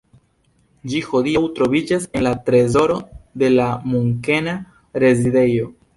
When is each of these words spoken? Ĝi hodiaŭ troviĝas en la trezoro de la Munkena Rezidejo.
Ĝi 0.93 1.01
hodiaŭ 1.09 1.43
troviĝas 1.59 2.09
en 2.19 2.25
la 2.27 2.33
trezoro 2.47 2.97
de 3.43 3.53
la 3.61 3.69
Munkena 3.93 4.57
Rezidejo. 5.05 5.71